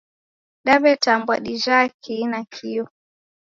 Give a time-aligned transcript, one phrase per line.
[0.65, 2.83] Daw'etambwa, dijha kihi nakio?